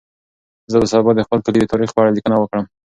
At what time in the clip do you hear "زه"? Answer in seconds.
0.71-0.77